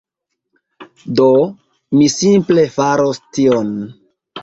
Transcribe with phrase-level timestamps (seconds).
[1.19, 1.27] Do,
[1.99, 3.75] mi simple faros tion.